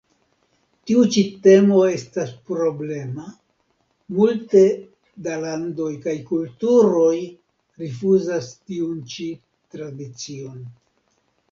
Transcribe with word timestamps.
Tiu 0.91 1.01
ĉi 1.15 1.21
temo 1.47 1.81
estas 1.97 2.31
problema, 2.51 3.27
multe 4.21 4.63
da 5.29 5.37
landoj 5.45 5.91
kaj 6.07 6.17
kulturoj 6.33 7.15
rifuzas 7.85 8.51
tiun 8.59 8.99
ĉi 9.15 9.31
tradicion. 9.77 10.59